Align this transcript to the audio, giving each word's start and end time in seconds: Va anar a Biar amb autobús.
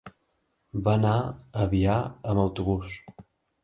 Va 0.87 0.95
anar 1.01 1.13
a 1.27 1.69
Biar 1.77 2.01
amb 2.35 2.47
autobús. 2.49 3.01